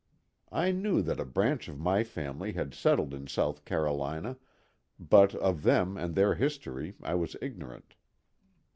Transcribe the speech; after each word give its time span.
I 0.51 0.71
knew 0.71 1.03
that 1.03 1.19
a 1.19 1.25
branch 1.25 1.67
of 1.67 1.77
my 1.77 2.03
family 2.03 2.53
had 2.53 2.73
settled 2.73 3.13
in 3.13 3.27
South 3.27 3.65
Carolina, 3.65 4.37
but 4.99 5.35
of 5.35 5.61
them 5.61 5.95
and 5.95 6.15
their 6.15 6.33
history 6.33 6.95
I 7.03 7.13
was 7.13 7.35
ignorant. 7.39 7.93